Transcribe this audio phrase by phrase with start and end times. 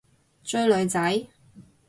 [0.43, 1.27] 追女仔？